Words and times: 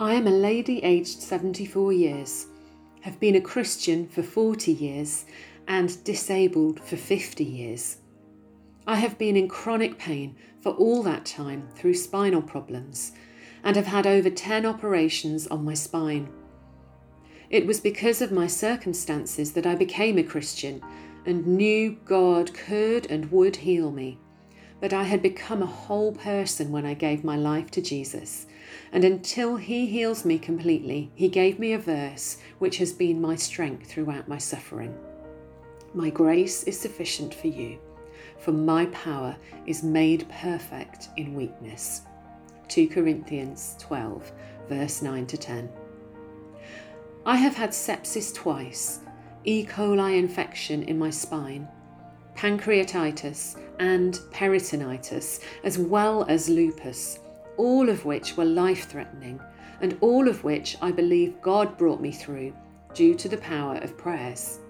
I 0.00 0.14
am 0.14 0.28
a 0.28 0.30
lady 0.30 0.78
aged 0.84 1.20
74 1.20 1.92
years, 1.92 2.46
have 3.00 3.18
been 3.18 3.34
a 3.34 3.40
Christian 3.40 4.06
for 4.06 4.22
40 4.22 4.72
years, 4.72 5.24
and 5.66 6.04
disabled 6.04 6.78
for 6.78 6.96
50 6.96 7.42
years. 7.42 7.96
I 8.86 8.94
have 8.94 9.18
been 9.18 9.36
in 9.36 9.48
chronic 9.48 9.98
pain 9.98 10.36
for 10.60 10.70
all 10.70 11.02
that 11.02 11.26
time 11.26 11.68
through 11.74 11.94
spinal 11.94 12.42
problems 12.42 13.10
and 13.64 13.74
have 13.74 13.86
had 13.88 14.06
over 14.06 14.30
10 14.30 14.64
operations 14.64 15.48
on 15.48 15.64
my 15.64 15.74
spine. 15.74 16.28
It 17.50 17.66
was 17.66 17.80
because 17.80 18.22
of 18.22 18.30
my 18.30 18.46
circumstances 18.46 19.52
that 19.54 19.66
I 19.66 19.74
became 19.74 20.16
a 20.16 20.22
Christian 20.22 20.80
and 21.26 21.44
knew 21.44 21.98
God 22.04 22.54
could 22.54 23.10
and 23.10 23.32
would 23.32 23.56
heal 23.56 23.90
me. 23.90 24.20
But 24.80 24.92
I 24.92 25.02
had 25.02 25.22
become 25.22 25.60
a 25.60 25.66
whole 25.66 26.12
person 26.12 26.70
when 26.70 26.86
I 26.86 26.94
gave 26.94 27.24
my 27.24 27.36
life 27.36 27.72
to 27.72 27.82
Jesus 27.82 28.46
and 28.92 29.04
until 29.04 29.56
He 29.56 29.86
heals 29.86 30.24
me 30.24 30.38
completely, 30.38 31.10
He 31.14 31.28
gave 31.28 31.58
me 31.58 31.72
a 31.72 31.78
verse 31.78 32.38
which 32.58 32.78
has 32.78 32.92
been 32.92 33.20
my 33.20 33.36
strength 33.36 33.90
throughout 33.90 34.28
my 34.28 34.38
suffering. 34.38 34.96
My 35.94 36.10
grace 36.10 36.64
is 36.64 36.78
sufficient 36.78 37.34
for 37.34 37.48
you, 37.48 37.78
for 38.38 38.52
my 38.52 38.86
power 38.86 39.36
is 39.66 39.82
made 39.82 40.28
perfect 40.28 41.08
in 41.16 41.34
weakness. 41.34 42.02
2 42.68 42.88
Corinthians 42.88 43.76
12, 43.78 44.30
verse 44.68 45.02
9 45.02 45.26
to 45.26 45.36
10. 45.36 45.70
I 47.24 47.36
have 47.36 47.56
had 47.56 47.70
sepsis 47.70 48.34
twice, 48.34 49.00
E. 49.44 49.64
coli 49.64 50.18
infection 50.18 50.82
in 50.82 50.98
my 50.98 51.10
spine, 51.10 51.66
pancreatitis, 52.36 53.58
and 53.78 54.14
peritonitis, 54.30 55.40
as 55.64 55.78
well 55.78 56.24
as 56.28 56.48
lupus 56.48 57.18
all 57.58 57.90
of 57.90 58.06
which 58.06 58.36
were 58.36 58.44
life 58.44 58.88
threatening, 58.88 59.38
and 59.82 59.98
all 60.00 60.28
of 60.28 60.42
which 60.42 60.76
I 60.80 60.90
believe 60.90 61.42
God 61.42 61.76
brought 61.76 62.00
me 62.00 62.12
through 62.12 62.54
due 62.94 63.14
to 63.16 63.28
the 63.28 63.36
power 63.36 63.76
of 63.76 63.98
prayers. 63.98 64.60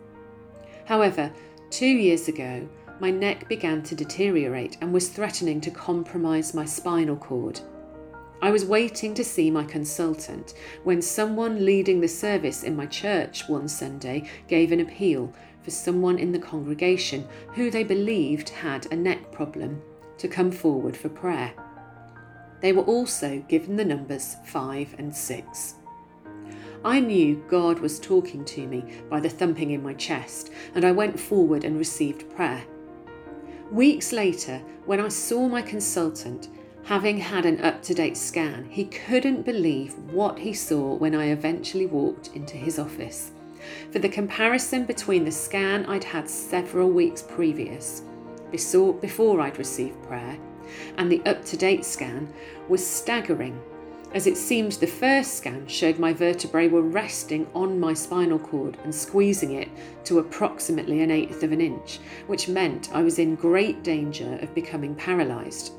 However, 0.85 1.31
two 1.71 1.87
years 1.87 2.29
ago, 2.29 2.69
my 3.01 3.11
neck 3.11 3.49
began 3.49 3.83
to 3.85 3.95
deteriorate 3.95 4.79
and 4.81 4.93
was 4.93 5.09
threatening 5.09 5.61
to 5.61 5.71
compromise 5.71 6.53
my 6.53 6.65
spinal 6.65 7.17
cord. 7.17 7.61
I 8.41 8.51
was 8.51 8.65
waiting 8.65 9.15
to 9.15 9.25
see 9.25 9.51
my 9.51 9.65
consultant 9.65 10.55
when 10.85 11.03
someone 11.03 11.65
leading 11.65 12.01
the 12.01 12.09
service 12.09 12.63
in 12.63 12.77
my 12.77 12.87
church 12.87 13.49
one 13.49 13.69
Sunday 13.69 14.29
gave 14.47 14.73
an 14.73 14.81
appeal 14.81 15.33
for 15.63 15.71
someone 15.71 16.19
in 16.19 16.33
the 16.33 16.39
congregation 16.39 17.27
who 17.55 17.71
they 17.71 17.85
believed 17.85 18.49
had 18.49 18.91
a 18.93 18.97
neck 18.97 19.31
problem 19.33 19.83
to 20.19 20.29
come 20.29 20.51
forward 20.51 20.97
for 20.97 21.09
prayer. 21.09 21.53
They 22.61 22.73
were 22.73 22.83
also 22.83 23.45
given 23.49 23.77
the 23.77 23.85
numbers 23.85 24.37
5 24.47 24.97
and 24.99 25.15
6. 25.15 25.75
I 26.85 27.01
knew 27.01 27.45
God 27.49 27.81
was 27.81 27.99
talking 27.99 28.45
to 28.47 28.67
me 28.67 28.85
by 29.11 29.21
the 29.21 29.29
thumping 29.29 29.73
in 29.73 29.83
my 29.83 29.95
chest, 29.95 30.51
and 30.75 30.85
I 30.85 30.93
went 30.93 31.19
forward 31.19 31.65
and 31.65 31.79
received 31.79 32.31
prayer. 32.35 32.65
Weeks 33.71 34.13
later, 34.13 34.63
when 34.87 35.01
I 35.01 35.09
saw 35.09 35.49
my 35.49 35.61
consultant, 35.61 36.49
having 36.85 37.19
had 37.19 37.45
an 37.45 37.61
up 37.61 37.83
to 37.83 37.95
date 37.95 38.17
scan, 38.17 38.65
he 38.71 38.85
couldn't 38.87 39.45
believe 39.45 39.95
what 40.13 40.39
he 40.39 40.55
saw 40.55 40.95
when 40.95 41.15
I 41.15 41.27
eventually 41.27 41.87
walked 41.87 42.31
into 42.35 42.57
his 42.57 42.79
office. 42.79 43.33
For 43.91 43.99
the 43.99 44.09
comparison 44.09 44.85
between 44.85 45.25
the 45.25 45.33
scan 45.33 45.85
I'd 45.87 46.05
had 46.05 46.31
several 46.31 46.89
weeks 46.89 47.23
previous, 47.23 48.03
before 48.51 49.41
I'd 49.41 49.59
received 49.59 50.03
prayer, 50.05 50.39
and 50.97 51.11
the 51.11 51.23
up 51.25 51.45
to 51.47 51.57
date 51.57 51.85
scan 51.85 52.33
was 52.69 52.87
staggering, 52.87 53.61
as 54.15 54.27
it 54.27 54.37
seemed 54.37 54.73
the 54.73 54.87
first 54.87 55.35
scan 55.35 55.67
showed 55.67 55.99
my 55.99 56.13
vertebrae 56.13 56.69
were 56.69 56.83
resting 56.83 57.47
on 57.55 57.79
my 57.79 57.93
spinal 57.93 58.39
cord 58.39 58.79
and 58.85 58.95
squeezing 58.95 59.53
it 59.53 59.69
to 60.05 60.19
approximately 60.19 61.03
an 61.03 61.11
eighth 61.11 61.43
of 61.43 61.53
an 61.53 61.61
inch, 61.61 61.99
which 62.27 62.49
meant 62.49 62.89
I 62.95 63.03
was 63.03 63.19
in 63.19 63.35
great 63.35 63.83
danger 63.83 64.39
of 64.41 64.55
becoming 64.55 64.95
paralysed. 64.95 65.73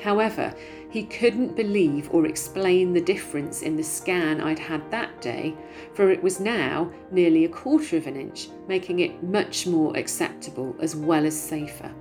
However, 0.00 0.52
he 0.90 1.04
couldn't 1.04 1.54
believe 1.54 2.10
or 2.12 2.26
explain 2.26 2.92
the 2.92 3.00
difference 3.00 3.62
in 3.62 3.76
the 3.76 3.84
scan 3.84 4.40
I'd 4.40 4.58
had 4.58 4.90
that 4.90 5.20
day, 5.20 5.54
for 5.94 6.10
it 6.10 6.20
was 6.20 6.40
now 6.40 6.90
nearly 7.12 7.44
a 7.44 7.48
quarter 7.48 7.96
of 7.96 8.08
an 8.08 8.16
inch, 8.16 8.48
making 8.66 8.98
it 8.98 9.22
much 9.22 9.68
more 9.68 9.96
acceptable 9.96 10.74
as 10.80 10.96
well 10.96 11.24
as 11.24 11.40
safer. 11.40 11.92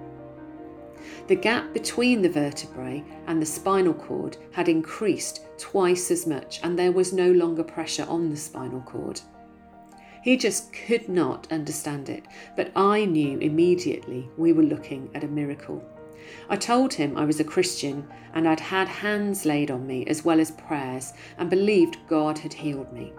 The 1.28 1.36
gap 1.36 1.74
between 1.74 2.22
the 2.22 2.30
vertebrae 2.30 3.04
and 3.28 3.42
the 3.42 3.46
spinal 3.46 3.94
cord 3.94 4.38
had 4.52 4.68
increased 4.68 5.46
twice 5.58 6.12
as 6.12 6.28
much, 6.28 6.60
and 6.64 6.78
there 6.78 6.92
was 6.92 7.14
no 7.14 7.32
longer 7.32 7.64
pressure 7.64 8.06
on 8.10 8.30
the 8.30 8.38
spinal 8.38 8.82
cord. 8.82 9.22
He 10.22 10.38
just 10.38 10.72
could 10.72 11.10
not 11.10 11.52
understand 11.52 12.10
it, 12.10 12.26
but 12.56 12.72
I 12.76 13.06
knew 13.06 13.40
immediately 13.40 14.30
we 14.38 14.54
were 14.54 14.64
looking 14.64 15.10
at 15.16 15.24
a 15.24 15.28
miracle. 15.28 15.84
I 16.50 16.58
told 16.58 16.94
him 16.94 17.18
I 17.18 17.26
was 17.26 17.40
a 17.40 17.44
Christian 17.44 18.08
and 18.34 18.48
I'd 18.48 18.60
had 18.60 18.88
hands 18.88 19.46
laid 19.46 19.72
on 19.72 19.88
me 19.88 20.06
as 20.06 20.24
well 20.24 20.40
as 20.40 20.52
prayers 20.52 21.14
and 21.38 21.50
believed 21.50 21.98
God 22.08 22.38
had 22.38 22.54
healed 22.54 22.94
me. 22.94 23.14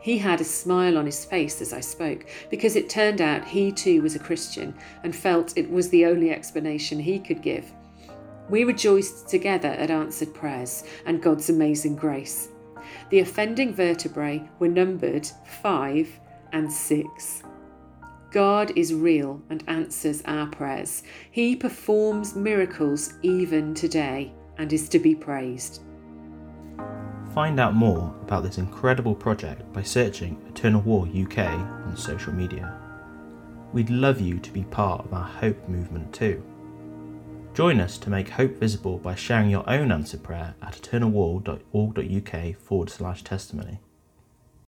He 0.00 0.18
had 0.18 0.40
a 0.40 0.44
smile 0.44 0.98
on 0.98 1.06
his 1.06 1.24
face 1.24 1.60
as 1.60 1.72
I 1.72 1.80
spoke, 1.80 2.26
because 2.50 2.76
it 2.76 2.88
turned 2.88 3.20
out 3.20 3.44
he 3.44 3.72
too 3.72 4.02
was 4.02 4.14
a 4.14 4.20
Christian 4.20 4.74
and 5.02 5.14
felt 5.14 5.56
it 5.56 5.70
was 5.70 5.88
the 5.88 6.06
only 6.06 6.30
explanation 6.30 6.98
he 6.98 7.18
could 7.18 7.42
give. 7.42 7.72
We 8.48 8.64
rejoiced 8.64 9.28
together 9.28 9.70
at 9.70 9.90
answered 9.90 10.32
prayers 10.32 10.84
and 11.06 11.22
God's 11.22 11.50
amazing 11.50 11.96
grace. 11.96 12.48
The 13.10 13.20
offending 13.20 13.74
vertebrae 13.74 14.48
were 14.58 14.68
numbered 14.68 15.28
five 15.60 16.08
and 16.52 16.72
six. 16.72 17.42
God 18.30 18.72
is 18.76 18.94
real 18.94 19.42
and 19.50 19.64
answers 19.66 20.22
our 20.26 20.46
prayers. 20.46 21.02
He 21.30 21.56
performs 21.56 22.36
miracles 22.36 23.14
even 23.22 23.74
today 23.74 24.32
and 24.58 24.72
is 24.72 24.88
to 24.90 24.98
be 24.98 25.14
praised. 25.14 25.82
Find 27.36 27.60
out 27.60 27.74
more 27.74 28.14
about 28.22 28.44
this 28.44 28.56
incredible 28.56 29.14
project 29.14 29.70
by 29.74 29.82
searching 29.82 30.42
Eternal 30.48 30.80
Wall 30.80 31.02
UK 31.02 31.36
on 31.40 31.94
social 31.94 32.32
media. 32.32 32.80
We'd 33.74 33.90
love 33.90 34.22
you 34.22 34.38
to 34.38 34.50
be 34.50 34.64
part 34.64 35.04
of 35.04 35.12
our 35.12 35.28
hope 35.28 35.68
movement 35.68 36.14
too. 36.14 36.42
Join 37.52 37.78
us 37.78 37.98
to 37.98 38.08
make 38.08 38.30
hope 38.30 38.56
visible 38.56 38.96
by 38.96 39.14
sharing 39.14 39.50
your 39.50 39.68
own 39.68 39.92
answer 39.92 40.16
prayer 40.16 40.54
at 40.62 40.80
eternalwall.org.uk 40.80 42.56
forward 42.56 42.88
slash 42.88 43.22
testimony. 43.22 43.80